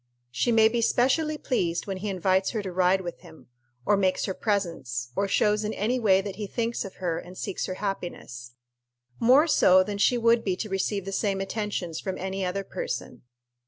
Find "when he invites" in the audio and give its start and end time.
1.85-2.49